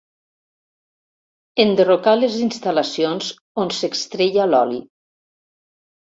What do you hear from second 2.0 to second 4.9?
les instal·lacions on s'extreia l'oli.